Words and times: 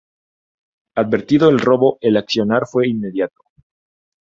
Advertido 0.95 1.47
el 1.49 1.59
robo, 1.59 1.99
el 2.01 2.17
accionar 2.17 2.65
fue 2.65 2.87
inmediato. 2.87 3.43